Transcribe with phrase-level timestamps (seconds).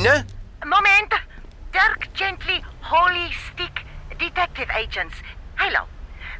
[0.00, 0.24] Elena?
[0.64, 1.12] Moment!
[1.72, 3.84] Dirk Gently, Holy Stick
[4.18, 5.14] Detective Agents.
[5.56, 5.84] Hello.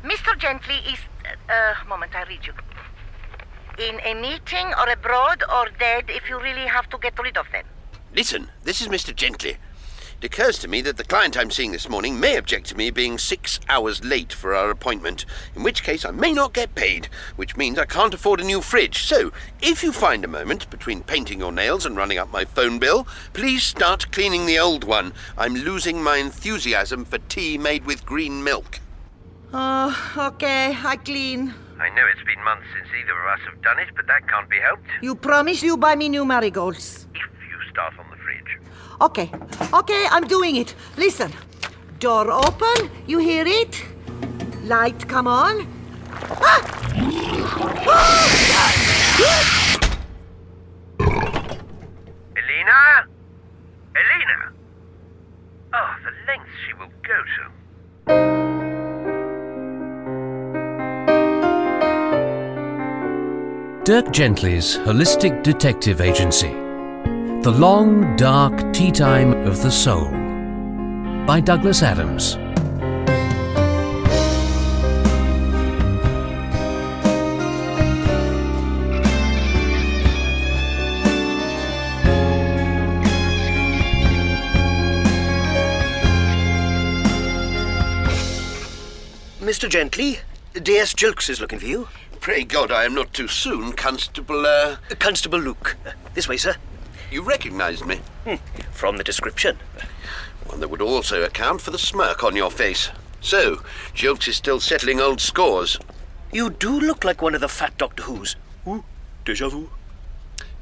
[0.02, 0.38] Mr.
[0.38, 0.98] Gently is.
[1.26, 2.54] Uh, uh, moment, I read you.
[3.78, 7.46] In a meeting or abroad or dead if you really have to get rid of
[7.52, 7.64] them.
[8.14, 9.14] Listen, this is Mr.
[9.14, 9.58] Gently.
[10.20, 12.90] It occurs to me that the client I'm seeing this morning may object to me
[12.90, 15.24] being six hours late for our appointment,
[15.56, 18.60] in which case I may not get paid, which means I can't afford a new
[18.60, 19.02] fridge.
[19.04, 22.78] So, if you find a moment between painting your nails and running up my phone
[22.78, 25.14] bill, please start cleaning the old one.
[25.38, 28.78] I'm losing my enthusiasm for tea made with green milk.
[29.54, 31.54] Oh, okay, I clean.
[31.80, 34.50] I know it's been months since either of us have done it, but that can't
[34.50, 34.84] be helped.
[35.00, 37.06] You promise you buy me new marigolds.
[37.14, 38.60] If you start on the fridge.
[39.00, 39.30] Okay,
[39.72, 40.74] okay, I'm doing it.
[40.98, 41.32] Listen.
[42.00, 43.82] Door open, you hear it?
[44.64, 45.66] Light come on.
[46.12, 46.60] Ah!
[52.36, 53.06] Elena?
[53.96, 54.52] Elena?
[55.72, 57.42] Oh, the lengths she will go to.
[63.84, 66.69] Dirk Gently's Holistic Detective Agency.
[67.42, 70.10] The Long, Dark Tea Time of the Soul.
[71.26, 72.36] By Douglas Adams.
[89.40, 89.66] Mr.
[89.66, 90.18] Gently,
[90.62, 90.92] D.S.
[90.92, 91.88] Gilks is looking for you.
[92.20, 94.76] Pray God I am not too soon, Constable, uh...
[94.98, 95.78] Constable Luke.
[96.12, 96.56] This way, sir.
[97.10, 98.00] You recognized me.
[98.70, 99.58] From the description.
[100.46, 102.90] One that would also account for the smirk on your face.
[103.20, 103.62] So,
[103.94, 105.78] Gilks is still settling old scores.
[106.32, 108.36] You do look like one of the fat Doctor Who's.
[108.66, 108.84] Ooh,
[109.24, 109.70] deja vu.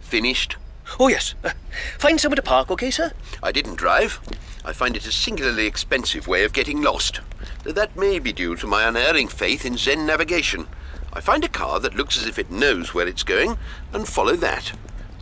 [0.00, 0.56] Finished?
[0.98, 1.34] Oh, yes.
[1.44, 1.50] Uh,
[1.98, 3.12] find somewhere to park, okay, sir?
[3.42, 4.20] I didn't drive.
[4.64, 7.20] I find it a singularly expensive way of getting lost.
[7.62, 10.66] Though that may be due to my unerring faith in Zen navigation.
[11.12, 13.58] I find a car that looks as if it knows where it's going
[13.92, 14.72] and follow that.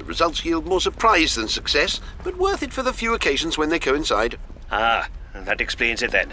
[0.06, 3.78] Results yield more surprise than success, but worth it for the few occasions when they
[3.78, 4.38] coincide.
[4.70, 6.32] Ah, that explains it then.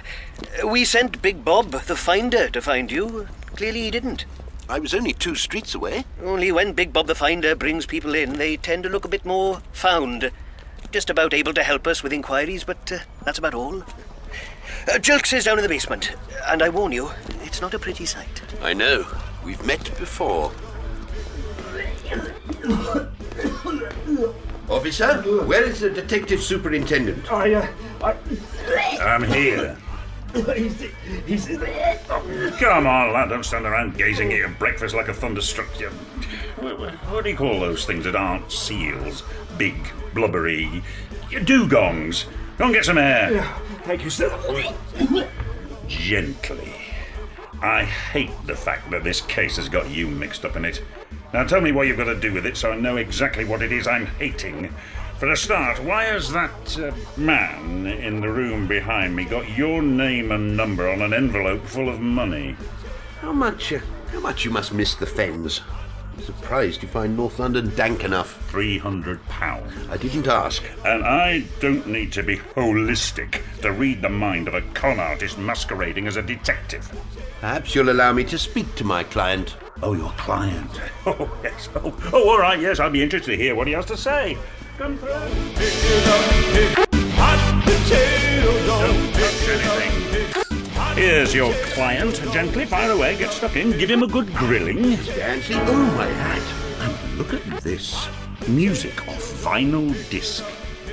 [0.66, 3.28] We sent Big Bob, the finder, to find you.
[3.56, 4.25] Clearly he didn't.
[4.69, 6.06] I was only two streets away.
[6.23, 9.25] Only when Big Bob the finder brings people in, they tend to look a bit
[9.25, 10.31] more found.
[10.91, 13.81] Just about able to help us with inquiries, but uh, that's about all.
[13.81, 16.11] Uh, Gilks is down in the basement,
[16.45, 17.11] and I warn you,
[17.44, 18.41] it's not a pretty sight.
[18.61, 19.05] I know.
[19.44, 20.51] We've met before.
[24.69, 27.31] Officer, where is the detective superintendent?
[27.31, 27.68] I, uh,
[28.02, 29.78] I, I'm here.
[30.56, 30.81] he's,
[31.28, 31.47] he's,
[32.09, 35.68] Oh, come on, lad, don't stand around gazing at your breakfast like a thunderstruck.
[35.80, 35.90] You,
[36.59, 39.24] what, what- what do you call those things that aren't seals?
[39.58, 39.75] Big,
[40.14, 40.81] blubbery
[41.30, 42.25] dugongs.
[42.58, 43.44] Go and get some air.
[43.84, 44.30] thank you, sir.
[45.88, 46.74] Gently.
[47.62, 50.81] I hate the fact that this case has got you mixed up in it.
[51.34, 53.64] Now tell me what you've got to do with it so I know exactly what
[53.64, 54.72] it is I'm hating.
[55.18, 59.82] For a start, why has that uh, man in the room behind me got your
[59.82, 62.56] name and number on an envelope full of money?
[63.22, 63.80] How much, uh,
[64.12, 65.62] how much you must miss the Fens?
[66.16, 68.48] I'm surprised you find North London dank enough.
[68.52, 69.74] Three hundred pounds.
[69.90, 70.62] I didn't ask.
[70.86, 75.40] And I don't need to be holistic to read the mind of a con artist
[75.40, 76.92] masquerading as a detective.
[77.40, 79.56] Perhaps you'll allow me to speak to my client.
[79.84, 80.72] Oh, your client.
[81.06, 81.68] Oh, yes.
[81.76, 84.38] Oh, oh, all right, yes, I'd be interested to hear what he has to say.
[84.78, 85.10] Come through.
[85.10, 85.28] Don't
[89.14, 90.96] touch anything.
[90.96, 92.16] Here's your client.
[92.32, 94.96] Gently fire away, get stuck in, give him a good grilling.
[94.96, 95.56] Fancy?
[95.56, 96.42] Oh, my hat.
[96.80, 98.08] And look at this
[98.48, 100.46] music off vinyl disc.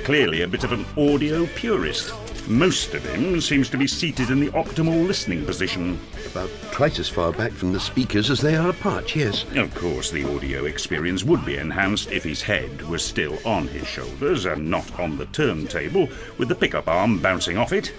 [0.03, 2.13] Clearly a bit of an audio purist.
[2.51, 5.97] Most of him seems to be seated in the optimal listening position.
[6.29, 9.45] About twice as far back from the speakers as they are apart, yes.
[9.55, 13.87] Of course, the audio experience would be enhanced if his head was still on his
[13.87, 17.93] shoulders and not on the turntable, with the pickup arm bouncing off it.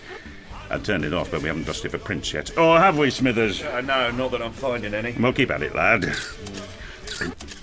[0.68, 2.58] I turned it off, but we haven't dusted for prints yet.
[2.58, 3.62] Or have we, Smithers?
[3.62, 5.12] Uh, no, not that I'm finding any.
[5.12, 6.02] Well, keep at it, lad.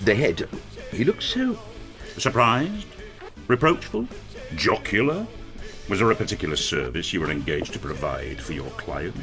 [0.04, 0.50] The head.
[0.92, 1.60] He looks so.
[2.18, 2.88] Surprised?
[3.48, 4.08] Reproachful?
[4.56, 5.28] Jocular?
[5.89, 9.15] Was there a particular service you were engaged to provide for your client?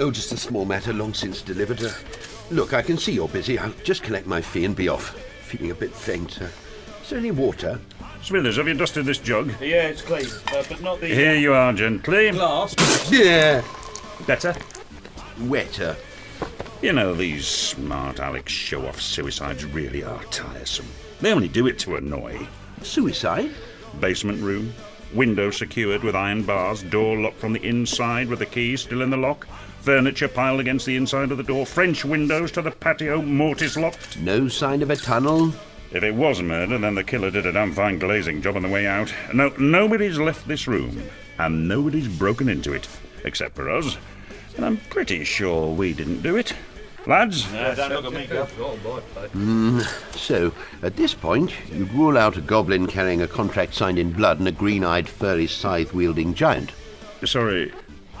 [0.00, 1.82] Oh, just a small matter long since delivered.
[1.84, 1.92] Uh,
[2.50, 3.58] look, I can see you're busy.
[3.60, 5.16] I'll just collect my fee and be off.
[5.42, 6.42] Feeling a bit faint.
[6.42, 6.46] Uh,
[7.02, 7.78] is there any water?
[8.22, 9.50] Smithers, have you dusted this jug?
[9.60, 12.30] Yeah, it's clean, uh, but not the Here you are, gently.
[12.32, 12.74] glass.
[13.12, 13.62] Yeah.
[14.26, 14.54] Better?
[15.42, 15.94] Wetter.
[16.82, 20.86] You know, these smart Alex show off suicides really are tiresome.
[21.20, 22.48] They only do it to annoy.
[22.82, 23.50] Suicide?
[24.00, 24.74] Basement room.
[25.14, 26.82] Window secured with iron bars.
[26.82, 29.46] Door locked from the inside with the key still in the lock.
[29.80, 31.64] Furniture piled against the inside of the door.
[31.64, 33.22] French windows to the patio.
[33.22, 34.18] Mortise locked.
[34.18, 35.52] No sign of a tunnel?
[35.92, 38.68] If it was murder, then the killer did a damn fine glazing job on the
[38.68, 39.14] way out.
[39.32, 41.04] No, nobody's left this room,
[41.38, 42.88] and nobody's broken into it,
[43.24, 43.96] except for us.
[44.56, 46.52] And I'm pretty sure we didn't do it.
[47.06, 47.44] Lads?
[49.34, 50.52] Mm, so,
[50.82, 54.48] at this point, you'd rule out a goblin carrying a contract signed in blood and
[54.48, 56.72] a green eyed, furry, scythe wielding giant.
[57.24, 57.72] Sorry,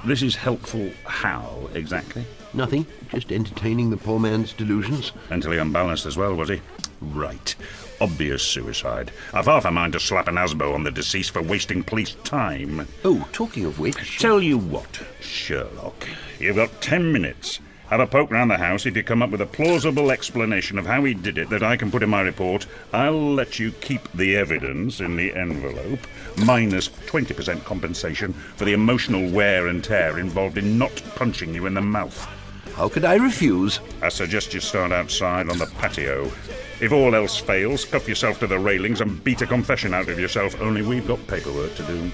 [0.04, 2.26] this is helpful how, exactly?
[2.52, 5.12] Nothing, just entertaining the poor man's delusions.
[5.30, 6.60] Mentally unbalanced as well, was he?
[7.00, 7.54] Right.
[8.00, 9.12] Obvious suicide.
[9.32, 12.86] I've half a mind to slap an asbo on the deceased for wasting police time.
[13.04, 14.18] Oh, talking of which.
[14.18, 16.06] Tell you what, Sherlock,
[16.38, 17.60] you've got ten minutes.
[17.90, 18.86] Have a poke round the house.
[18.86, 21.76] If you come up with a plausible explanation of how he did it that I
[21.76, 26.00] can put in my report, I'll let you keep the evidence in the envelope,
[26.38, 31.74] minus 20% compensation for the emotional wear and tear involved in not punching you in
[31.74, 32.26] the mouth.
[32.74, 33.80] How could I refuse?
[34.02, 36.32] I suggest you start outside on the patio.
[36.80, 40.18] If all else fails, cuff yourself to the railings and beat a confession out of
[40.18, 42.10] yourself, only we've got paperwork to do.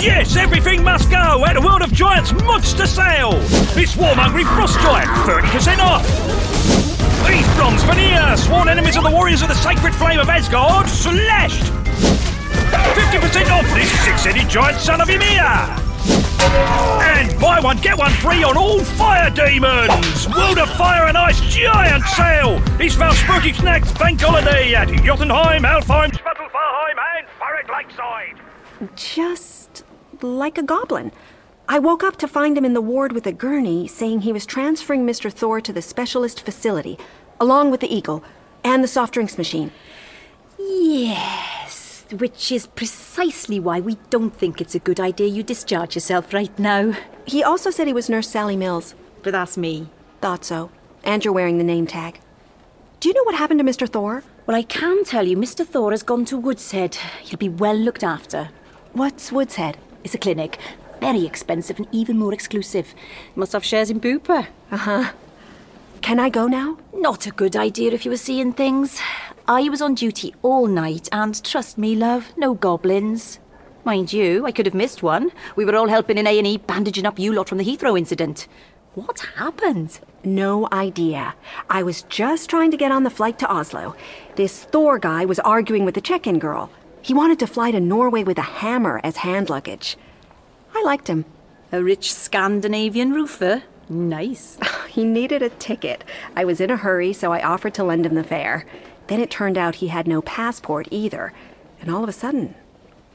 [0.00, 3.32] Yes, everything must go at the World of Giants Monster Sale!
[3.74, 6.06] This warm-hungry frost giant, 30% off!
[7.26, 11.72] These bronze veneer, sworn enemies of the warriors of the sacred flame of Asgard, slashed!
[12.94, 15.42] 50% off this six-headed giant son of Ymir!
[17.02, 20.28] And buy one, get one free on all fire demons!
[20.28, 22.62] World of Fire and Ice giant sale!
[22.78, 28.38] It's Walpurgis next bank holiday at Jotunheim, Alfheim, Svartalfheim and Thurrock Lakeside!
[28.94, 29.67] Just
[30.22, 31.12] like a goblin.
[31.68, 34.46] I woke up to find him in the ward with a gurney saying he was
[34.46, 35.30] transferring Mr.
[35.30, 36.98] Thor to the specialist facility,
[37.38, 38.24] along with the eagle
[38.64, 39.70] and the soft drinks machine.
[40.58, 46.32] Yes, which is precisely why we don't think it's a good idea you discharge yourself
[46.32, 46.94] right now.
[47.26, 48.94] He also said he was Nurse Sally Mills.
[49.22, 49.88] But that's me.
[50.20, 50.70] Thought so.
[51.04, 52.20] And you're wearing the name tag.
[53.00, 53.88] Do you know what happened to Mr.
[53.88, 54.24] Thor?
[54.46, 55.66] Well, I can tell you, Mr.
[55.66, 56.94] Thor has gone to Woodshead.
[57.20, 58.48] He'll be well looked after.
[58.92, 59.74] What's Woodshead?
[60.04, 60.58] It's a clinic.
[61.00, 62.94] Very expensive and even more exclusive.
[63.34, 64.46] You Must have shares in BUPA.
[64.70, 65.12] Uh huh.
[66.00, 66.78] Can I go now?
[66.94, 69.00] Not a good idea if you were seeing things.
[69.46, 73.38] I was on duty all night, and trust me, love, no goblins.
[73.84, 75.32] Mind you, I could have missed one.
[75.56, 78.46] We were all helping in A&E bandaging up you lot from the Heathrow incident.
[78.94, 80.00] What happened?
[80.24, 81.34] No idea.
[81.70, 83.94] I was just trying to get on the flight to Oslo.
[84.36, 86.70] This Thor guy was arguing with the check in girl.
[87.08, 89.96] He wanted to fly to Norway with a hammer as hand luggage.
[90.74, 91.24] I liked him.
[91.72, 93.62] A rich Scandinavian roofer?
[93.88, 94.58] Nice.
[94.90, 96.04] He needed a ticket.
[96.36, 98.66] I was in a hurry, so I offered to lend him the fare.
[99.06, 101.32] Then it turned out he had no passport either.
[101.80, 102.54] And all of a sudden,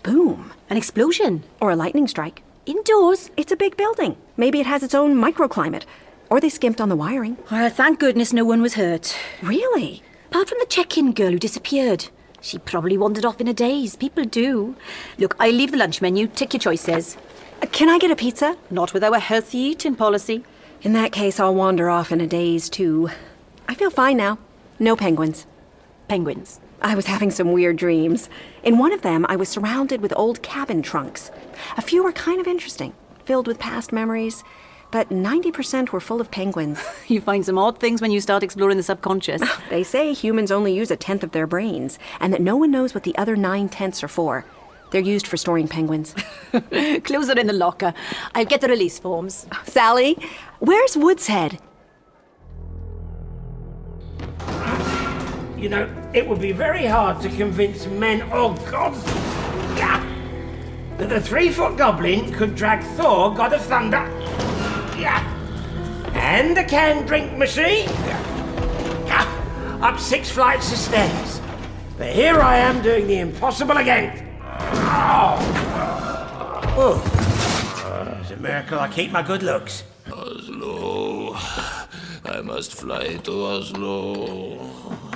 [0.01, 0.53] boom.
[0.71, 1.43] An explosion?
[1.61, 2.41] Or a lightning strike.
[2.65, 3.29] Indoors?
[3.37, 4.17] It's a big building.
[4.37, 5.83] Maybe it has its own microclimate.
[6.31, 7.37] Or they skimped on the wiring.
[7.51, 9.15] Well, thank goodness no one was hurt.
[9.43, 10.01] Really?
[10.31, 12.09] Apart from the check-in girl who disappeared.
[12.43, 13.95] She probably wandered off in a daze.
[13.95, 14.75] People do.
[15.17, 16.27] Look, I leave the lunch menu.
[16.27, 17.15] Take your choices.
[17.61, 18.57] Uh, Can I get a pizza?
[18.69, 20.43] Not with our healthy eating policy.
[20.81, 23.09] In that case, I'll wander off in a daze, too.
[23.69, 24.39] I feel fine now.
[24.77, 25.47] No penguins.
[26.09, 26.59] Penguins.
[26.81, 28.29] I was having some weird dreams.
[28.61, 31.31] In one of them, I was surrounded with old cabin trunks.
[31.77, 32.91] A few were kind of interesting,
[33.23, 34.43] filled with past memories,
[34.93, 36.79] but 90% were full of penguins.
[37.07, 39.41] You find some odd things when you start exploring the subconscious.
[39.69, 42.93] They say humans only use a tenth of their brains, and that no one knows
[42.93, 44.45] what the other nine tenths are for.
[44.91, 46.13] They're used for storing penguins.
[47.03, 47.93] Close it in the locker.
[48.35, 49.47] I'll get the release forms.
[49.65, 50.15] Sally,
[50.59, 51.59] where's Woodshead?
[55.57, 58.93] You know, it would be very hard to convince men, oh God,
[60.97, 64.62] that the three foot goblin could drag Thor, God of Thunder, yeah,
[66.33, 67.87] and the canned drink machine,
[69.83, 71.39] up six flights of stairs.
[71.95, 74.35] But here I am doing the impossible again.
[74.41, 75.37] Oh.
[76.75, 78.19] Oh.
[78.19, 79.83] It's a miracle I keep my good looks.
[80.11, 81.35] Oslo.
[82.25, 84.57] I must fly to Oslo.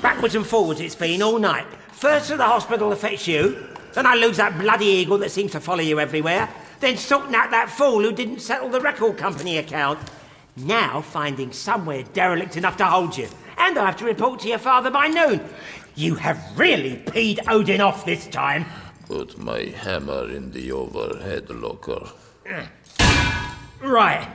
[0.04, 1.66] Backwards and forwards it's been all night.
[1.94, 5.52] First to the hospital to fetch you, then I lose that bloody eagle that seems
[5.54, 6.48] to follow you everywhere,
[6.80, 9.98] then sorting out that fool who didn't settle the record company account.
[10.58, 13.30] Now finding somewhere derelict enough to hold you.
[13.60, 15.48] And I have to report to your father by noon.
[15.96, 18.66] You have really peed Odin off this time.
[19.06, 22.10] Put my hammer in the overhead locker.
[22.48, 23.86] Hmm.
[23.88, 24.28] Right.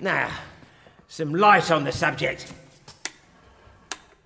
[0.00, 0.30] Now,
[1.06, 2.52] some light on the subject.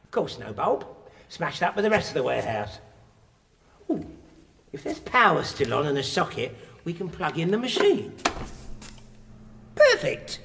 [0.04, 0.86] Of course, no bulb.
[1.28, 2.78] Smashed up with the rest of the warehouse.
[3.90, 4.06] Ooh,
[4.72, 8.14] if there's power still on and a socket, we can plug in the machine.
[9.74, 10.40] Perfect.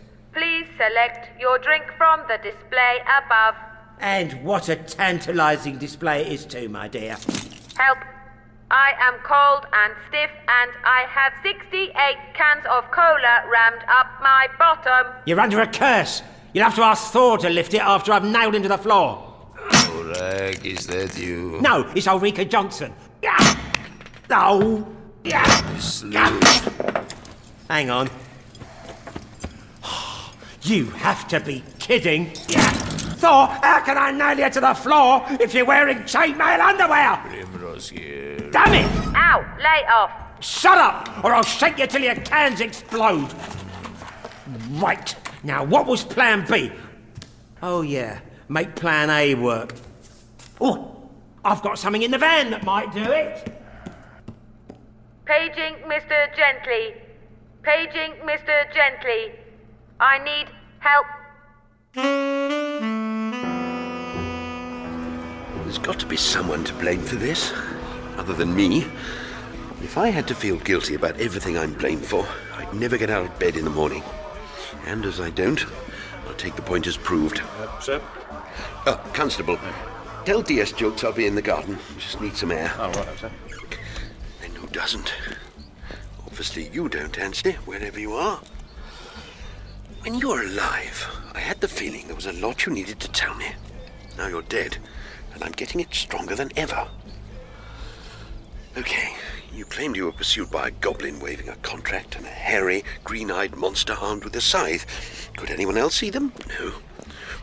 [0.77, 3.55] Please select your drink from the display above.
[3.99, 7.17] And what a tantalising display it is too, my dear.
[7.77, 7.99] Help.
[8.69, 11.93] I am cold and stiff, and I have 68
[12.33, 15.13] cans of cola rammed up my bottom.
[15.25, 16.21] You're under a curse.
[16.53, 19.23] You'll have to ask Thor to lift it after I've nailed him to the floor.
[19.71, 21.59] Rag, is that you?
[21.61, 22.91] No, it's Ulrika Jonsson.
[23.23, 23.37] Yeah.
[24.29, 24.85] Oh.
[27.69, 28.09] Hang on.
[30.67, 32.25] You have to be kidding.
[32.49, 32.69] Yeah.
[33.19, 37.23] Thor, how can I nail you to the floor if you're wearing chainmail underwear?
[37.25, 38.37] Primrose here.
[38.51, 39.15] Damn it!
[39.15, 40.11] Ow, lay off.
[40.43, 43.33] Shut up, or I'll shake you till your cans explode.
[44.71, 45.15] Right.
[45.41, 46.69] Now, what was plan B?
[47.63, 48.19] Oh, yeah.
[48.49, 49.73] Make plan A work.
[50.59, 51.09] Oh,
[51.45, 53.57] I've got something in the van that might do it.
[55.23, 56.35] Paging Mr.
[56.35, 56.93] Gently.
[57.63, 58.73] Paging Mr.
[58.73, 59.31] Gently.
[59.99, 60.47] I need
[60.79, 61.05] help.
[65.63, 67.53] There's got to be someone to blame for this,
[68.17, 68.85] other than me.
[69.83, 73.25] If I had to feel guilty about everything I'm blamed for, I'd never get out
[73.25, 74.03] of bed in the morning.
[74.85, 75.63] And as I don't,
[76.27, 77.41] I'll take the point as proved.
[77.59, 78.01] Uh, sir?
[78.85, 79.59] Oh, Constable,
[80.25, 81.77] tell DS Gilks I'll be in the garden.
[81.99, 82.71] Just need some air.
[82.77, 83.31] Oh, right, sir.
[84.43, 85.13] And who doesn't?
[86.25, 88.39] Obviously you don't, Anstey, wherever you are.
[90.07, 93.11] When you were alive, I had the feeling there was a lot you needed to
[93.11, 93.47] tell me.
[94.17, 94.77] Now you're dead,
[95.33, 96.87] and I'm getting it stronger than ever.
[98.77, 99.17] Okay,
[99.51, 103.29] you claimed you were pursued by a goblin waving a contract and a hairy, green
[103.29, 105.29] eyed monster armed with a scythe.
[105.35, 106.31] Could anyone else see them?
[106.57, 106.69] No.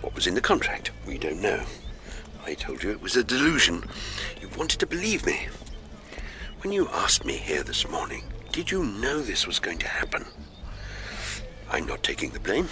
[0.01, 0.91] What was in the contract?
[1.07, 1.65] We don't know.
[2.47, 3.85] I told you it was a delusion.
[4.41, 5.49] You wanted to believe me.
[6.63, 10.25] When you asked me here this morning, did you know this was going to happen?
[11.71, 12.69] I'm not taking the blame.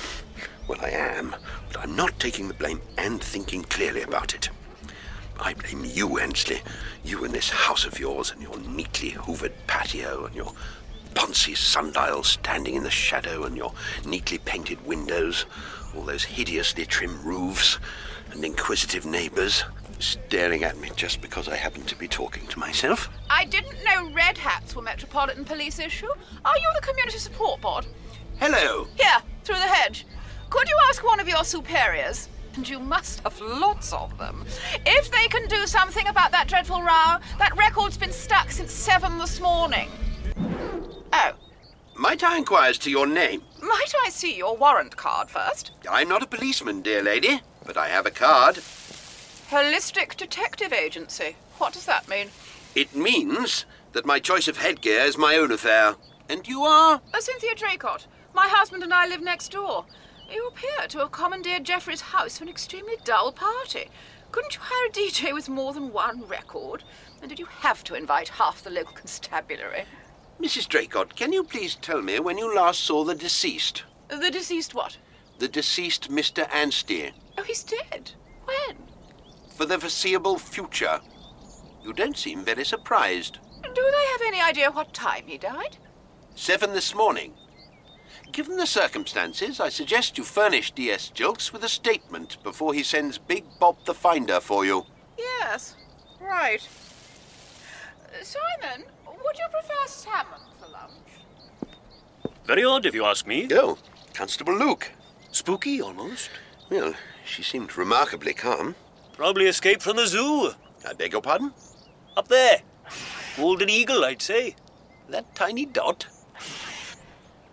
[0.69, 1.35] Well, I am,
[1.69, 4.49] but I'm not taking the blame and thinking clearly about it.
[5.41, 6.61] I blame you, Anstey.
[7.05, 10.53] You and this house of yours, and your neatly hoovered patio, and your
[11.15, 13.73] poncy sundial standing in the shadow, and your
[14.05, 15.47] neatly painted windows,
[15.97, 17.79] all those hideously trim roofs,
[18.31, 19.65] and inquisitive neighbours
[19.99, 23.09] staring at me just because I happen to be talking to myself.
[23.31, 26.09] I didn't know red hats were Metropolitan Police issue.
[26.45, 27.87] Are you the Community Support Board?
[28.45, 28.89] Hello.
[28.97, 30.05] Here, through the hedge.
[30.51, 32.29] Could you ask one of your superiors?
[32.57, 34.45] And you must have lots of them.
[34.85, 39.17] If they can do something about that dreadful row, that record's been stuck since seven
[39.17, 39.89] this morning.
[41.13, 41.35] Oh,
[41.95, 43.43] Might I inquire as to your name?
[43.63, 45.71] might I see your warrant card first?
[45.89, 48.57] I'm not a policeman, dear lady, but I have a card.
[49.51, 51.37] Holistic Detective Agency.
[51.59, 52.31] What does that mean?
[52.75, 55.95] It means that my choice of headgear is my own affair.
[56.29, 57.01] And you are?
[57.21, 58.07] Cynthia Draycott.
[58.35, 59.85] My husband and I live next door.
[60.31, 63.91] You appear to have commandeered Jeffrey's house for an extremely dull party.
[64.31, 66.85] Couldn't you hire a DJ with more than one record?
[67.21, 69.85] And did you have to invite half the local constabulary?
[70.41, 70.67] Mrs.
[70.67, 73.85] Draycott, can you please tell me when you last saw the deceased?
[74.09, 74.97] The deceased what?
[75.39, 76.49] The deceased Mr.
[76.51, 77.13] Anstey.
[77.37, 78.13] Oh, he's dead.
[78.45, 78.77] When?
[79.55, 81.01] For the foreseeable future.
[81.85, 83.39] You don't seem very surprised.
[83.63, 85.77] Do they have any idea what time he died?
[86.35, 87.35] Seven this morning.
[88.33, 93.19] Given the circumstances, I suggest you furnish DS Gilks with a statement before he sends
[93.19, 94.87] Big Bob the Finder for you.
[95.19, 95.77] Yes.
[96.19, 96.67] Right.
[98.23, 101.75] Simon, would you prefer salmon for lunch?
[102.47, 103.49] Very odd, if you ask me.
[103.53, 103.77] Oh,
[104.15, 104.91] Constable Luke.
[105.31, 106.31] Spooky, almost.
[106.71, 106.95] Well,
[107.27, 108.75] she seemed remarkably calm.
[109.13, 110.53] Probably escaped from the zoo.
[110.89, 111.53] I beg your pardon?
[112.17, 112.63] Up there.
[113.37, 114.57] Golden eagle, I'd say.
[115.11, 116.07] That tiny dot?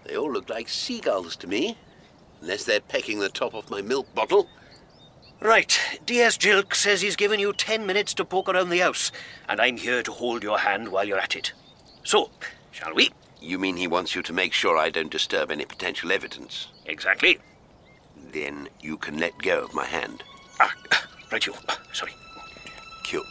[0.09, 1.77] They all look like seagulls to me.
[2.41, 4.49] Unless they're pecking the top off my milk bottle.
[5.39, 9.11] Right, DS Jilk says he's given you ten minutes to poke around the house,
[9.47, 11.53] and I'm here to hold your hand while you're at it.
[12.03, 12.31] So,
[12.71, 13.11] shall we?
[13.39, 16.69] You mean he wants you to make sure I don't disturb any potential evidence?
[16.87, 17.37] Exactly.
[18.31, 20.23] Then you can let go of my hand.
[20.59, 20.73] Ah,
[21.31, 21.53] right you.
[21.93, 22.13] Sorry.
[23.03, 23.25] Cute.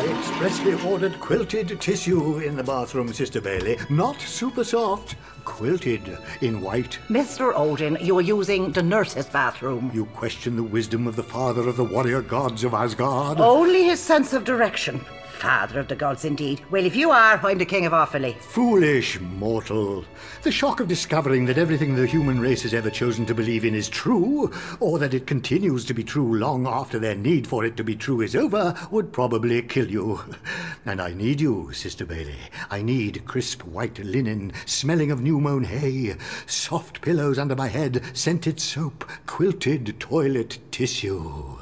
[0.00, 3.76] I expressly ordered quilted tissue in the bathroom, Sister Bailey.
[3.90, 6.98] Not super soft, quilted in white.
[7.10, 7.52] Mr.
[7.54, 9.90] Odin, you're using the nurse's bathroom.
[9.92, 13.40] You question the wisdom of the father of the warrior gods of Asgard?
[13.40, 15.04] Only his sense of direction.
[15.40, 16.60] Father of the gods, indeed.
[16.70, 18.36] Well, if you are, I'm the king of Offaly.
[18.36, 20.04] Foolish mortal.
[20.42, 23.74] The shock of discovering that everything the human race has ever chosen to believe in
[23.74, 27.78] is true, or that it continues to be true long after their need for it
[27.78, 30.20] to be true is over, would probably kill you.
[30.84, 32.36] And I need you, Sister Bailey.
[32.70, 38.02] I need crisp white linen, smelling of new mown hay, soft pillows under my head,
[38.12, 41.56] scented soap, quilted toilet tissue.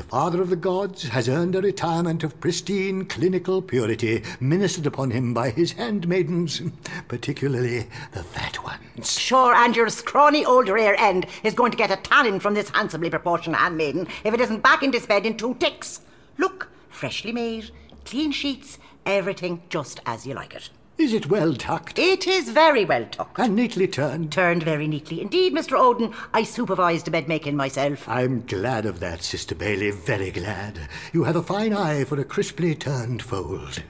[0.00, 5.10] The Father of the Gods has earned a retirement of pristine clinical purity, ministered upon
[5.10, 6.62] him by his handmaidens,
[7.06, 9.20] particularly the fat ones.
[9.20, 12.70] Sure, and your scrawny old rear end is going to get a tannin from this
[12.70, 16.00] handsomely proportioned handmaiden if it isn't back in this bed in two ticks.
[16.38, 17.70] Look, freshly made,
[18.06, 20.70] clean sheets, everything just as you like it.
[21.00, 21.98] Is it well tucked?
[21.98, 23.38] It is very well tucked.
[23.38, 24.30] And neatly turned?
[24.30, 25.22] Turned very neatly.
[25.22, 25.78] Indeed, Mr.
[25.78, 28.06] Odin, I supervised the bed making myself.
[28.06, 30.78] I'm glad of that, Sister Bailey, very glad.
[31.14, 33.82] You have a fine eye for a crisply turned fold.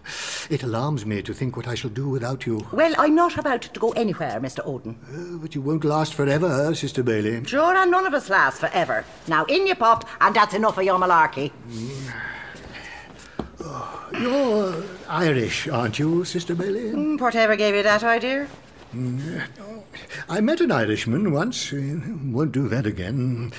[0.50, 2.64] It alarms me to think what I shall do without you.
[2.71, 4.64] Well, I'm not about to go anywhere, Mr.
[4.64, 4.97] Odin.
[5.12, 7.45] Uh, but you won't last forever, Sister Bailey.
[7.45, 9.05] Sure, and none of us last forever.
[9.26, 11.50] Now, in you pop, and that's enough of your malarkey.
[11.69, 12.12] Mm.
[14.21, 16.91] You're Irish, aren't you, Sister Bailey?
[16.93, 18.47] Mm, whatever gave you that idea?
[18.95, 19.43] Mm,
[20.29, 21.73] I met an Irishman once.
[21.73, 23.50] Uh, Won't do that again.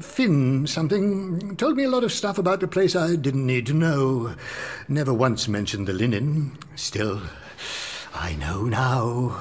[0.00, 1.54] Finn something.
[1.56, 4.34] Told me a lot of stuff about the place I didn't need to know.
[4.88, 6.58] Never once mentioned the linen.
[6.76, 7.20] Still,
[8.14, 9.36] I know now.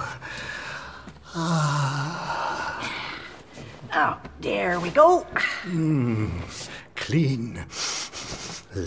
[1.36, 2.92] Ah.
[3.94, 5.26] Oh, there we go.
[5.64, 6.30] Mm,
[6.96, 7.66] clean.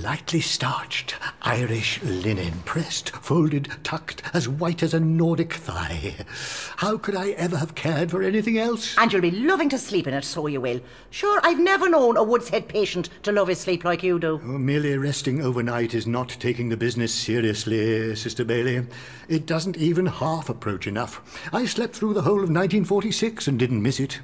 [0.01, 6.15] Lightly starched Irish linen, pressed, folded, tucked, as white as a Nordic thigh.
[6.77, 8.97] How could I ever have cared for anything else?
[8.97, 10.81] And you'll be loving to sleep in it, so you will.
[11.11, 14.41] Sure, I've never known a Woodshead patient to love his sleep like you do.
[14.43, 18.87] Oh, merely resting overnight is not taking the business seriously, Sister Bailey.
[19.29, 21.21] It doesn't even half approach enough.
[21.53, 24.21] I slept through the whole of 1946 and didn't miss it.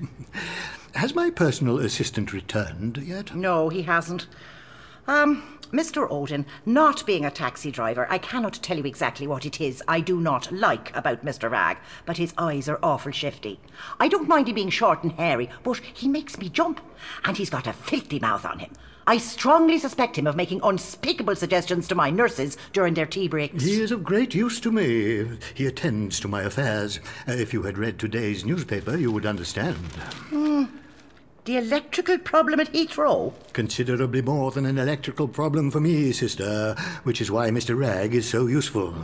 [0.95, 3.35] Has my personal assistant returned yet?
[3.35, 4.27] No, he hasn't.
[5.07, 6.11] Um, Mr.
[6.11, 10.01] Odin, not being a taxi driver, I cannot tell you exactly what it is I
[10.01, 11.51] do not like about Mr.
[11.51, 11.77] Rag,
[12.07, 13.61] but his eyes are awful shifty.
[14.01, 16.81] I don't mind him being short and hairy, but he makes me jump,
[17.25, 18.71] and he's got a filthy mouth on him.
[19.07, 23.65] I strongly suspect him of making unspeakable suggestions to my nurses during their tea breaks.
[23.65, 25.39] He is of great use to me.
[25.55, 27.01] He attends to my affairs.
[27.27, 29.77] Uh, if you had read today's newspaper, you would understand.
[30.29, 30.65] Hmm.
[31.49, 33.33] The electrical problem at Heathrow?
[33.55, 37.75] Considerably more than an electrical problem for me, sister, which is why Mr.
[37.75, 38.95] Rag is so useful.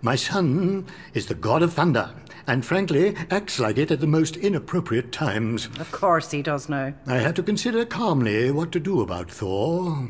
[0.00, 2.14] My son is the god of thunder,
[2.46, 5.68] and frankly, acts like it at the most inappropriate times.
[5.80, 6.94] Of course he does now.
[7.08, 10.08] I have to consider calmly what to do about Thor.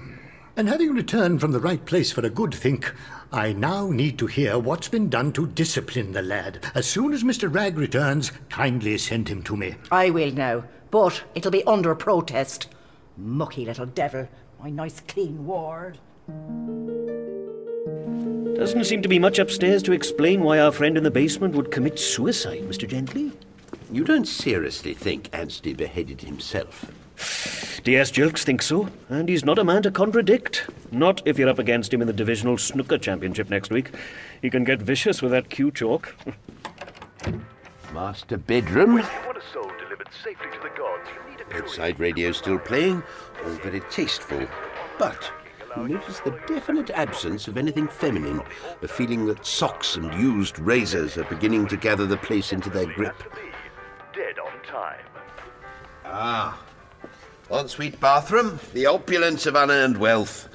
[0.59, 2.93] And having returned from the right place for a good think,
[3.33, 6.67] I now need to hear what's been done to discipline the lad.
[6.75, 7.55] As soon as Mr.
[7.55, 9.77] Rag returns, kindly send him to me.
[9.91, 12.69] I will now, but it'll be under protest.
[13.17, 14.29] Mucky little devil,
[14.63, 15.99] my nice clean ward.
[18.57, 21.71] Doesn't seem to be much upstairs to explain why our friend in the basement would
[21.71, 22.89] commit suicide, Mr.
[22.89, 23.33] Gently.
[23.91, 26.91] You don't seriously think Anstey beheaded himself?
[27.85, 28.11] D.S.
[28.11, 30.69] Gilks thinks so, and he's not a man to contradict.
[30.93, 33.91] Not if you're up against him in the divisional snooker championship next week.
[34.43, 36.15] He can get vicious with that cue chalk.
[37.95, 38.95] Master bedroom.
[38.95, 40.68] When you want a soul delivered safely to the
[41.55, 43.03] Outside radio still playing,
[43.45, 44.47] all very tasteful.
[44.99, 45.31] But
[45.77, 48.43] you notice the definite absence of anything feminine,
[48.83, 52.87] a feeling that socks and used razors are beginning to gather the place into their
[52.87, 53.23] grip.
[54.15, 55.05] dead on time.
[56.05, 56.61] Ah.
[57.51, 60.49] Ensuite bathroom, the opulence of unearned wealth.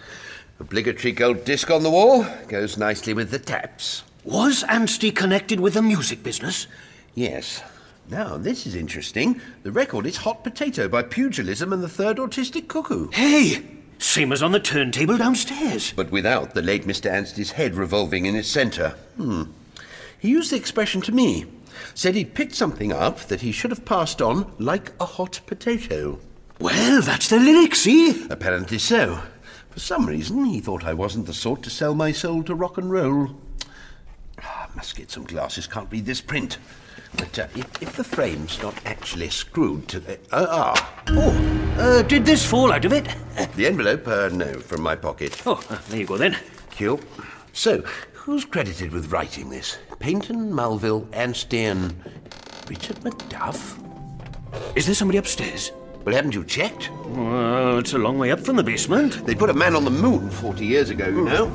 [0.60, 4.04] Obligatory gold disc on the wall goes nicely with the taps.
[4.24, 6.68] Was Anstey connected with the music business?
[7.16, 7.62] Yes.
[8.10, 9.40] Now, this is interesting.
[9.64, 13.10] The record is Hot Potato by Pugilism and the Third Autistic Cuckoo.
[13.12, 13.66] Hey!
[13.98, 15.94] Same as on the turntable downstairs.
[15.96, 17.10] But without the late Mr.
[17.10, 18.96] Anstey's head revolving in its centre.
[19.16, 19.44] Hmm.
[20.20, 21.46] He used the expression to me.
[21.96, 26.20] Said he'd picked something up that he should have passed on like a hot potato.
[26.60, 28.28] Well, that's the lyric, see?
[28.30, 29.22] Apparently so.
[29.70, 32.78] For some reason, he thought I wasn't the sort to sell my soul to rock
[32.78, 33.36] and roll.
[34.42, 36.58] Ah, must get some glasses, can't read this print.
[37.18, 40.14] But uh, if, if the frame's not actually screwed to the.
[40.32, 41.04] Uh, ah!
[41.10, 43.08] Oh, uh, did this fall out of it?
[43.56, 44.08] The envelope?
[44.08, 45.42] Uh, no, from my pocket.
[45.46, 46.38] Oh, uh, there you go then.
[46.72, 47.00] Q.
[47.52, 49.78] So, who's credited with writing this?
[50.00, 51.68] Paynton, Mulville, Anstey,
[52.68, 53.78] Richard Macduff?
[54.76, 55.72] Is there somebody upstairs?
[56.04, 56.90] Well, haven't you checked?
[57.08, 59.26] Well, it's a long way up from the basement.
[59.26, 61.48] They put a man on the moon 40 years ago, you know.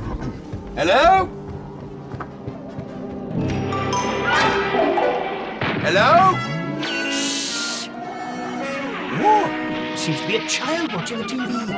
[0.75, 1.29] Hello?
[5.81, 6.35] Hello?
[7.11, 7.89] Shh.
[9.21, 11.69] Oh, seems to be a child watching the TV.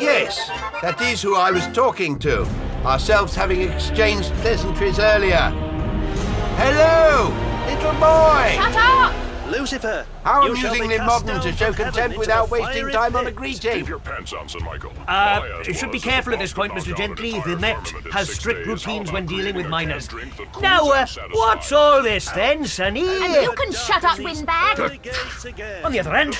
[0.00, 0.48] Yes,
[0.80, 2.46] that is who I was talking to.
[2.84, 5.50] Ourselves having exchanged pleasantries earlier.
[6.56, 7.28] Hello,
[7.66, 8.56] little boy.
[8.56, 9.31] Shut up!
[9.52, 10.06] Lucifer!
[10.24, 13.26] How you shall be amusingly cast modern to show contempt without wasting fiery time on
[13.26, 13.36] a pit.
[13.36, 13.84] greeting.
[13.84, 14.92] your pants on, Sir Michael.
[15.06, 16.96] Uh, it should be careful at this point, Mr.
[16.96, 17.32] Gently.
[17.40, 20.08] The Met has strict routines when dealing with minors.
[20.62, 23.06] Now, uh, what's all this then, Sonny?
[23.06, 24.78] And you can shut up, windbag!
[25.84, 26.34] On the other hand,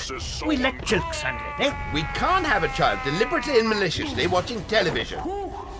[0.47, 1.93] we let Gilks handle it, eh?
[1.93, 5.19] We can't have a child deliberately and maliciously watching television.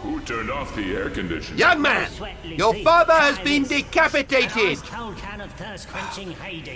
[0.04, 1.58] Who turned off the air conditioner?
[1.58, 2.12] Young man,
[2.44, 4.80] your father has been decapitated.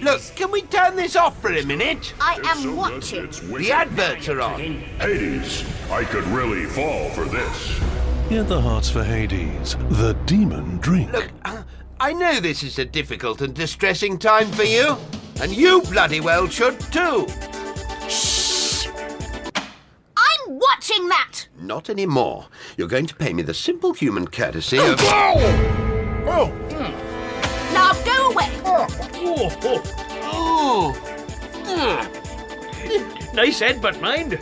[0.01, 2.13] Look, can we turn this off for a minute?
[2.21, 3.29] I am watching.
[3.29, 4.59] The adverts are on.
[4.99, 7.79] Hades, I could really fall for this.
[8.29, 11.11] Hear the hearts for Hades, the demon drink.
[11.11, 11.63] Look, uh,
[11.99, 14.95] I know this is a difficult and distressing time for you,
[15.41, 17.27] and you bloody well should too.
[17.27, 18.36] I'm
[20.69, 21.47] watching that!
[21.59, 22.47] Not anymore.
[22.77, 24.95] You're going to pay me the simple human courtesy of.
[26.29, 26.51] Oh!
[27.73, 28.49] Now go away!
[28.65, 29.81] Oh, oh, oh,
[30.23, 30.93] oh.
[31.65, 33.35] Hmm.
[33.35, 34.39] Nice head, but mind.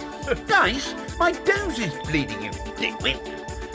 [0.48, 0.94] Nice?
[1.20, 3.20] My nose is bleeding, you dickwit.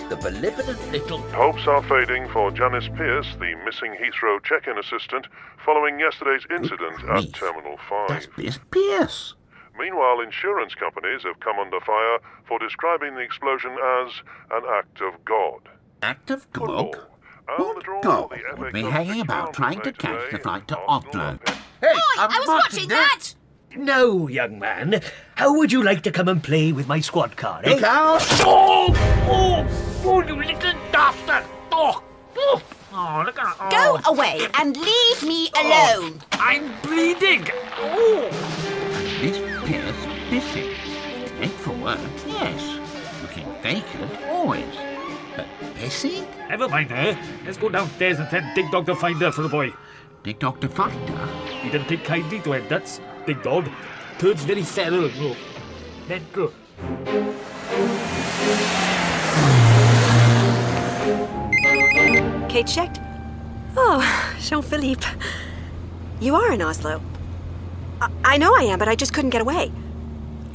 [0.09, 1.19] The benevolent little.
[1.31, 5.27] Hopes are fading for Janice Pierce, the missing Heathrow check-in assistant,
[5.65, 8.29] following yesterday's incident at Terminal 5.
[8.37, 9.35] Miss Pierce.
[9.81, 14.13] Meanwhile, insurance companies have come under fire for describing the explosion as
[14.51, 15.71] an act of God.
[16.03, 16.97] Act of God?
[17.49, 20.39] And the draw God of the FA would be hanging about trying to catch the
[20.39, 21.39] flight to Oslo.
[21.81, 23.35] Hey, I was watching that!
[23.75, 25.01] No, young man.
[25.37, 27.71] How would you like to come and play with my squad car, eh?
[27.71, 28.21] Look out!
[28.41, 28.93] Oh!
[29.31, 30.03] Oh!
[30.05, 31.45] Oh, you little dastard!
[31.73, 32.03] Oh!
[32.37, 32.63] Oh!
[32.93, 34.13] Oh, look at Go oh.
[34.13, 36.21] away and leave me alone!
[36.33, 37.49] I'm bleeding!
[37.79, 39.07] Oh!
[39.21, 40.75] Miss Pierce, busy.
[41.39, 42.81] Fit for work, yes.
[43.21, 44.65] Looking vacant, always.
[45.37, 46.23] But busy?
[46.49, 47.19] Never mind her.
[47.45, 49.75] Let's go downstairs and send Dig Dog to find her for the boy.
[50.23, 51.27] Dig Dog to find her?
[51.61, 53.69] He didn't take kindly to it, that's Dig Dog.
[54.19, 55.37] Turd's very feral, bro.
[56.09, 56.53] Mental.
[62.49, 63.01] Kate checked.
[63.77, 65.05] Oh, Jean Philippe.
[66.21, 67.03] You are in Oslo.
[68.01, 69.71] I-, know I am, but I just couldn't get away.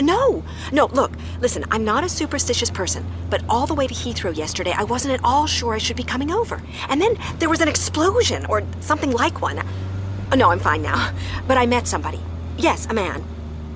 [0.02, 4.36] No, no, look, listen, I'm not a superstitious person, but all the way to Heathrow
[4.36, 6.62] yesterday, I wasn't at all sure I should be coming over.
[6.90, 9.62] And then there was an explosion, or something like one.
[10.32, 11.14] Oh, no, I'm fine now.
[11.48, 12.20] But I met somebody.
[12.58, 13.24] Yes, a man.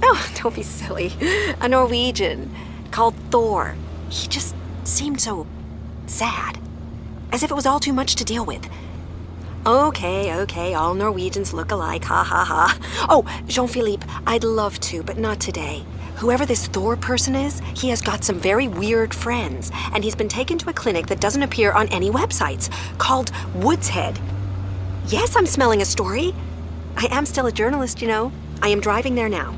[0.03, 1.13] Oh, don't be silly.
[1.61, 2.53] A Norwegian
[2.91, 3.75] called Thor.
[4.09, 5.47] He just seemed so
[6.05, 6.59] sad.
[7.31, 8.67] As if it was all too much to deal with.
[9.65, 12.77] Okay, okay, all Norwegians look alike, ha ha ha.
[13.09, 15.83] Oh, Jean Philippe, I'd love to, but not today.
[16.15, 20.29] Whoever this Thor person is, he has got some very weird friends, and he's been
[20.29, 24.17] taken to a clinic that doesn't appear on any websites, called Woodshead.
[25.07, 26.33] Yes, I'm smelling a story.
[26.95, 28.31] I am still a journalist, you know.
[28.61, 29.57] I am driving there now.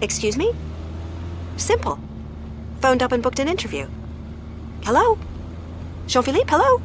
[0.00, 0.52] Excuse me?
[1.56, 1.98] Simple.
[2.80, 3.88] Phoned up and booked an interview.
[4.84, 5.18] Hello?
[6.06, 6.80] Jean Philippe, hello?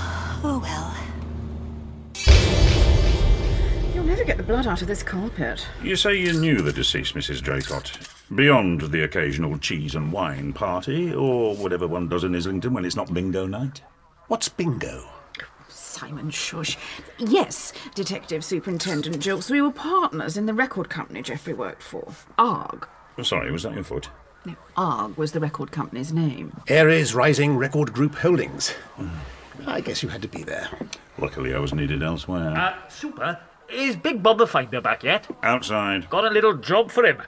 [0.42, 0.94] oh well.
[3.94, 5.66] You'll never get the blood out of this carpet.
[5.82, 7.42] You say you knew the deceased Mrs.
[7.42, 12.84] Draycott, beyond the occasional cheese and wine party, or whatever one does in Islington when
[12.84, 13.82] it's not bingo night?
[14.28, 15.08] What's bingo?
[15.68, 16.78] Simon Shush.
[17.18, 19.50] Yes, Detective Superintendent Gilks.
[19.50, 22.12] We were partners in the record company Jeffrey worked for.
[22.38, 22.88] ARG.
[23.18, 24.08] Oh, sorry, was that your foot?
[24.46, 26.56] No, ARG was the record company's name.
[26.70, 28.70] Ares Rising Record Group Holdings.
[28.70, 29.08] Hmm.
[29.66, 30.68] I guess you had to be there.
[31.18, 32.50] Luckily, I was needed elsewhere.
[32.56, 33.38] Uh, super.
[33.70, 35.26] Is Big Bob the Finder back yet?
[35.42, 36.08] Outside.
[36.10, 37.22] Got a little job for him.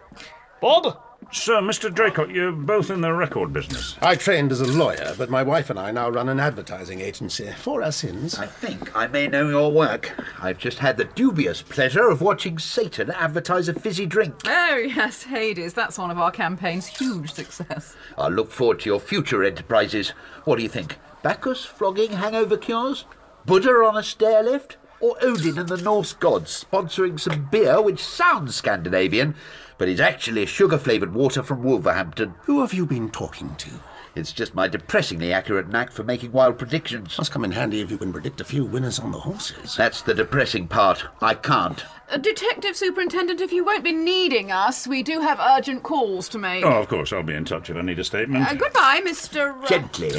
[0.61, 0.99] Bob?
[1.31, 1.89] Sir, Mr.
[1.89, 3.97] Draycott, you're both in the record business.
[4.03, 7.51] I trained as a lawyer, but my wife and I now run an advertising agency
[7.57, 8.35] for our sins.
[8.39, 10.13] I think I may know your work.
[10.43, 14.35] I've just had the dubious pleasure of watching Satan advertise a fizzy drink.
[14.47, 15.73] Oh, yes, Hades.
[15.75, 17.97] That's one of our campaign's huge success.
[18.19, 20.11] I look forward to your future enterprises.
[20.45, 20.99] What do you think?
[21.23, 23.05] Bacchus flogging hangover cures?
[23.47, 24.77] Buddha on a stair lift?
[25.01, 29.35] Or Odin and the Norse gods sponsoring some beer which sounds Scandinavian,
[29.79, 32.35] but is actually sugar flavoured water from Wolverhampton?
[32.43, 33.71] Who have you been talking to?
[34.15, 37.17] It's just my depressingly accurate knack for making wild predictions.
[37.17, 39.75] Must come in handy if you can predict a few winners on the horses.
[39.75, 41.05] That's the depressing part.
[41.23, 41.83] I can't.
[42.11, 46.39] Uh, Detective Superintendent, if you won't be needing us, we do have urgent calls to
[46.39, 46.65] make.
[46.65, 48.47] Oh, of course, I'll be in touch if I need a statement.
[48.47, 49.63] Uh, goodbye, Mr.
[49.63, 50.13] Uh, Gently.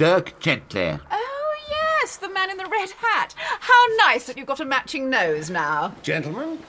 [0.00, 0.98] Dirk, gently.
[1.10, 3.34] Oh, yes, the man in the red hat.
[3.36, 5.94] How nice that you've got a matching nose now.
[6.02, 6.60] Gentlemen?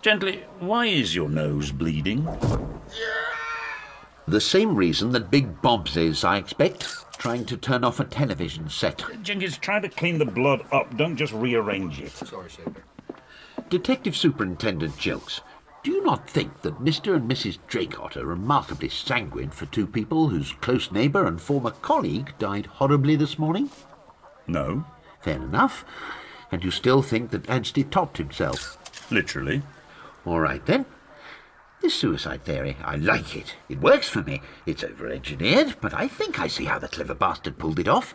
[0.00, 2.26] Gently, why is your nose bleeding?
[4.26, 6.88] The same reason that Big Bob's is, I expect.
[7.18, 9.04] Trying to turn off a television set.
[9.22, 10.96] Jenkins, try to clean the blood up.
[10.96, 12.12] Don't just rearrange it.
[12.12, 12.82] Sorry, Saber.
[13.68, 15.42] Detective Superintendent Gilks,
[15.82, 17.14] do you not think that Mr.
[17.14, 17.58] and Mrs.
[17.68, 23.16] Draycott are remarkably sanguine for two people whose close neighbour and former colleague died horribly
[23.16, 23.70] this morning?
[24.46, 24.84] No.
[25.20, 25.84] Fair enough.
[26.50, 28.76] And you still think that Anstey topped himself?
[29.10, 29.62] Literally.
[30.24, 30.86] All right then.
[31.80, 33.54] This suicide theory, I like it.
[33.68, 34.42] It works for me.
[34.66, 38.14] It's over-engineered, but I think I see how the clever bastard pulled it off.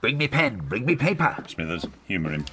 [0.00, 1.36] Bring me pen, bring me paper.
[1.46, 2.46] Smithers, humour him.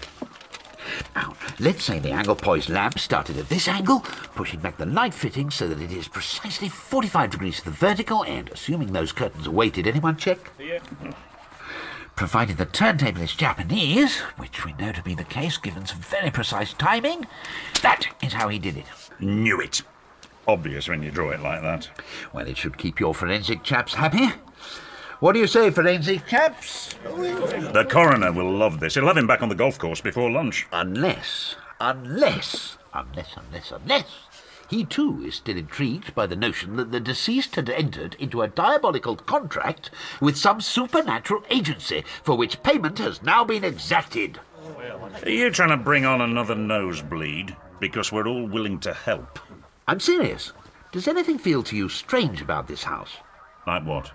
[1.15, 4.01] Now, let's say the angle poised lamp started at this angle,
[4.35, 8.23] pushing back the light fitting so that it is precisely 45 degrees to the vertical,
[8.23, 10.51] and assuming those curtains are weighted, anyone check?
[10.59, 10.79] Yeah.
[12.15, 16.31] Provided the turntable is Japanese, which we know to be the case given some very
[16.31, 17.27] precise timing,
[17.83, 18.85] that is how he did it.
[19.19, 19.83] Knew it.
[20.47, 21.89] Obvious when you draw it like that.
[22.33, 24.29] Well, it should keep your forensic chaps happy.
[25.19, 26.93] What do you say, forensic chaps?
[27.03, 28.93] The coroner will love this.
[28.93, 30.67] He'll have him back on the golf course before lunch.
[30.71, 34.05] Unless, unless, unless, unless, unless,
[34.69, 38.47] he too is still intrigued by the notion that the deceased had entered into a
[38.47, 39.89] diabolical contract
[40.21, 44.39] with some supernatural agency for which payment has now been exacted.
[45.23, 47.55] Are you trying to bring on another nosebleed?
[47.79, 49.39] Because we're all willing to help.
[49.87, 50.53] I'm serious.
[50.91, 53.17] Does anything feel to you strange about this house?
[53.65, 54.11] Like what?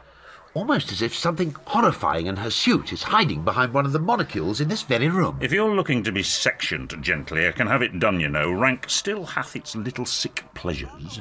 [0.55, 4.69] Almost as if something horrifying and hirsute is hiding behind one of the monocules in
[4.69, 5.39] this very room.
[5.41, 8.53] If you're looking to be sectioned gently, I can have it done, you know.
[8.53, 11.21] Rank still hath its little sick pleasures.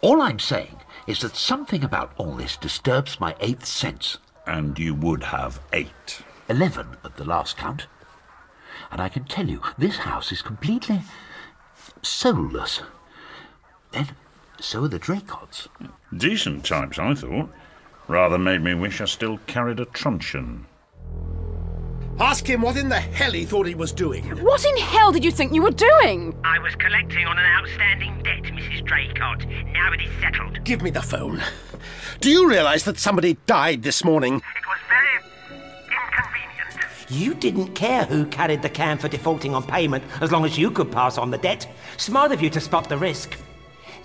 [0.00, 4.16] All I'm saying is that something about all this disturbs my eighth sense.
[4.46, 6.22] And you would have eight.
[6.48, 7.86] Eleven at the last count.
[8.90, 11.02] And I can tell you, this house is completely
[12.00, 12.80] soulless.
[13.90, 14.08] Then,
[14.58, 15.68] so are the Draycotts.
[16.16, 17.50] Decent types, I thought.
[18.08, 20.66] Rather made me wish I still carried a truncheon.
[22.18, 24.24] Ask him what in the hell he thought he was doing.
[24.42, 26.38] What in hell did you think you were doing?
[26.44, 28.84] I was collecting on an outstanding debt, Mrs.
[28.84, 29.46] Draycott.
[29.72, 30.62] Now it is settled.
[30.64, 31.42] Give me the phone.
[32.20, 34.36] Do you realise that somebody died this morning?
[34.36, 35.16] It was very
[35.86, 37.10] inconvenient.
[37.10, 40.70] You didn't care who carried the can for defaulting on payment as long as you
[40.70, 41.66] could pass on the debt.
[41.96, 43.36] Smart of you to spot the risk.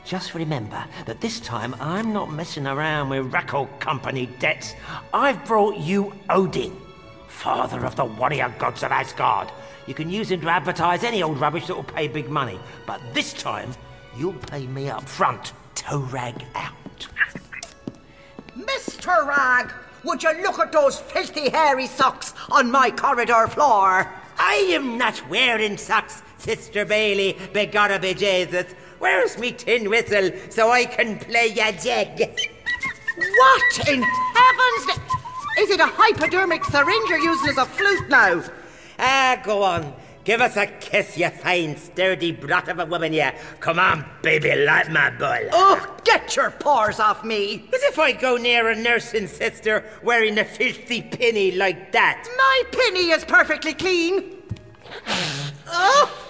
[0.08, 4.74] Just remember that this time I'm not messing around with record company debts.
[5.14, 6.74] I've brought you Odin,
[7.28, 9.52] father of the warrior gods of Asgard.
[9.86, 12.58] You can use him to advertise any old rubbish that will pay big money.
[12.86, 13.74] But this time,
[14.18, 15.52] you'll pay me up front.
[15.76, 17.08] Toe rag out.
[18.58, 19.28] Mr.
[19.28, 19.74] Rag,
[20.06, 24.10] would you look at those filthy hairy socks on my corridor floor?
[24.40, 28.74] I am not wearing socks, Sister Bailey, begotta be Jesus.
[29.00, 32.20] Where's me tin whistle so I can play ya jig?
[33.18, 35.08] What in heaven's name?
[35.60, 38.44] Is it a hypodermic syringe you're using as a flute now?
[39.00, 39.94] Ah, go on.
[40.24, 43.30] Give us a kiss, you fine, sturdy brat of a woman, you.
[43.62, 45.50] Come on, baby, light my bull.
[45.54, 47.70] Oh, get your paws off me.
[47.74, 52.28] As if I go near a nursing sister wearing a filthy pinny like that.
[52.38, 54.36] My pinny is perfectly clean.
[55.68, 56.27] oh,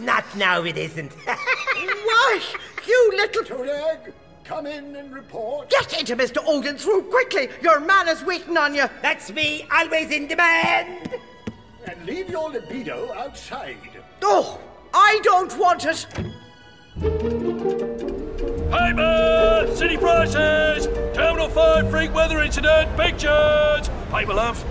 [0.00, 1.12] Not now, it isn't.
[1.26, 2.40] why,
[2.86, 3.42] you little...
[3.42, 4.12] Torag,
[4.44, 5.68] come in and report.
[5.68, 6.42] Get into Mr.
[6.46, 7.50] Odin's room quickly.
[7.60, 8.86] Your man is waiting on you.
[9.02, 11.20] That's me, always in demand.
[11.86, 13.76] And leave your libido outside.
[14.22, 14.58] Oh,
[14.94, 16.06] I don't want it.
[18.70, 19.70] Paper!
[19.74, 20.86] City prices!
[21.14, 23.90] Terminal 5 freak weather incident pictures!
[24.10, 24.64] Paper, love.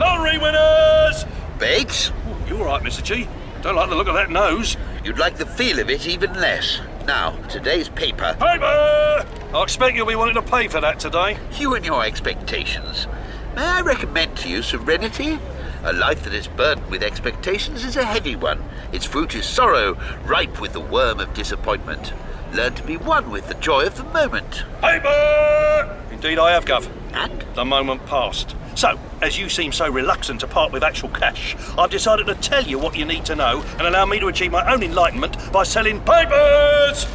[0.00, 1.24] Lottery winners!
[1.58, 2.10] Bates?
[2.48, 3.02] You all right, Mr.
[3.02, 3.28] G?
[3.62, 4.76] Don't like the look of that nose.
[5.04, 6.80] You'd like the feel of it even less.
[7.06, 8.36] Now, today's paper.
[8.40, 9.24] Paper!
[9.54, 11.38] I expect you'll be wanting to pay for that today.
[11.58, 13.06] You and your expectations.
[13.54, 15.38] May I recommend to you serenity?
[15.84, 18.64] A life that is burdened with expectations is a heavy one.
[18.90, 19.94] Its fruit is sorrow,
[20.24, 22.12] ripe with the worm of disappointment.
[22.52, 24.64] Learn to be one with the joy of the moment.
[24.80, 26.02] Paper!
[26.10, 26.90] Indeed, I have, Gov.
[27.12, 27.44] And?
[27.54, 28.56] The moment passed.
[28.74, 32.64] So, as you seem so reluctant to part with actual cash, I've decided to tell
[32.64, 35.62] you what you need to know and allow me to achieve my own enlightenment by
[35.62, 37.06] selling papers!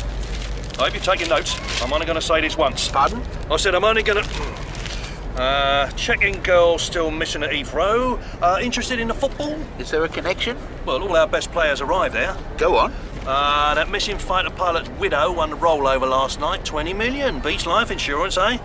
[0.80, 1.60] I hope you're taking notes.
[1.82, 2.88] I'm only going to say this once.
[2.88, 3.22] Pardon?
[3.50, 4.58] I said I'm only going to.
[5.36, 8.20] Uh, check-in girl still missing at Heathrow.
[8.42, 9.60] Uh, interested in the football?
[9.80, 10.58] Is there a connection?
[10.86, 12.36] Well, all our best players arrived there.
[12.58, 12.94] Go on.
[13.26, 16.64] Uh, that missing fighter pilot's widow won the rollover last night.
[16.64, 17.40] 20 million.
[17.40, 18.58] Beats life insurance, eh?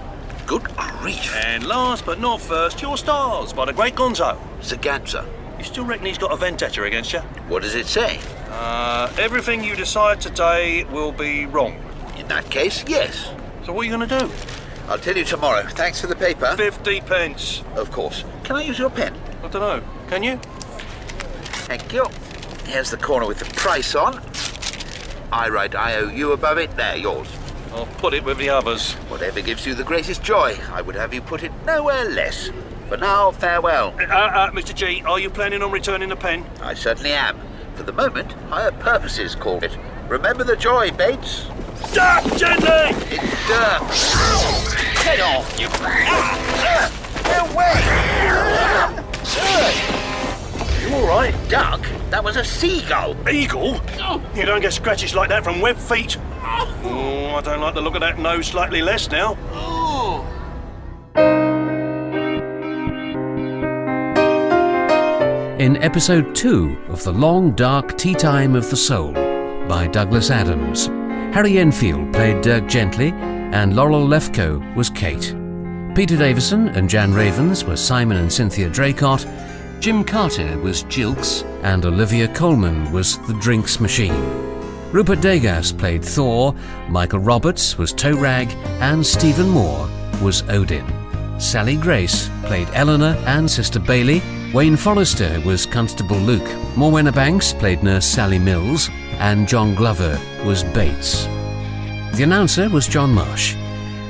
[0.47, 1.35] Good grief.
[1.37, 4.39] And last but not first, your stars by the great Gonzo.
[4.61, 5.27] Zaganza.
[5.59, 7.21] You still reckon he's got a vendetta against you?
[7.49, 8.19] What does it say?
[8.51, 11.81] Uh, everything you decide today will be wrong.
[12.19, 13.31] In that case, yes.
[13.65, 14.33] So what are you going to do?
[14.89, 15.63] I'll tell you tomorrow.
[15.69, 16.55] Thanks for the paper.
[16.57, 17.63] 50 pence.
[17.77, 18.25] Of course.
[18.43, 19.15] Can I use your pen?
[19.43, 19.83] I don't know.
[20.09, 20.37] Can you?
[21.67, 22.05] Thank you.
[22.67, 24.21] Here's the corner with the price on.
[25.33, 26.77] I write IOU above it.
[26.77, 27.29] There, yours.
[27.75, 28.93] I'll put it with the others.
[29.09, 32.51] Whatever gives you the greatest joy, I would have you put it nowhere less.
[32.89, 33.95] For now, farewell.
[33.99, 34.75] Uh, uh, Mr.
[34.75, 36.45] G, are you planning on returning the pen?
[36.61, 37.39] I certainly am.
[37.75, 39.75] For the moment, higher purposes call it.
[40.07, 41.47] Remember the joy, Bates.
[41.87, 42.93] Stop, gently!
[43.11, 43.79] It's uh,
[45.01, 45.69] head off, you.
[47.33, 47.73] Away!
[50.87, 51.35] You all right?
[51.49, 51.81] Duck?
[52.11, 53.17] That was a seagull.
[53.27, 53.81] Eagle?
[54.35, 56.19] You don't get scratches like that from web feet.
[56.45, 59.37] Oh, I don't like the look of that nose slightly less now.
[65.59, 69.13] In episode 2 of The Long Dark Tea Time of the Soul
[69.69, 70.87] by Douglas Adams,
[71.33, 75.37] Harry Enfield played Dirk Gently and Laurel Lefko was Kate.
[75.95, 79.25] Peter Davison and Jan Ravens were Simon and Cynthia Draycott,
[79.79, 84.52] Jim Carter was Gilks, and Olivia Colman was the Drinks Machine.
[84.93, 86.55] Rupert Degas played Thor,
[86.91, 88.51] Michael Roberts was Toe Rag,
[88.83, 89.89] and Stephen Moore
[90.23, 90.87] was Odin.
[91.41, 94.21] Sally Grace played Eleanor and Sister Bailey.
[94.53, 96.47] Wayne Forrester was Constable Luke.
[96.77, 101.25] Morwenna Banks played Nurse Sally Mills, and John Glover was Bates.
[102.15, 103.55] The announcer was John Marsh.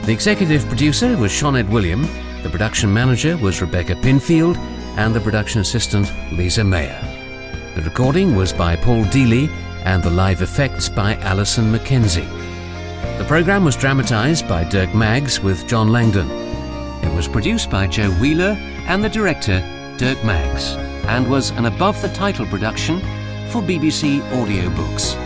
[0.05, 2.03] The executive producer was Sean Ed William.
[2.43, 4.57] The production manager was Rebecca Pinfield,
[4.97, 7.01] and the production assistant Lisa Mayer.
[7.77, 9.49] The recording was by Paul Deely,
[9.85, 12.29] and the live effects by Alison Mackenzie.
[13.19, 16.31] The program was dramatized by Dirk Maggs with John Langdon.
[17.05, 19.61] It was produced by Joe Wheeler and the director,
[19.99, 20.75] Dirk Maggs,
[21.07, 23.01] and was an above the title production
[23.49, 25.22] for BBC Audiobooks.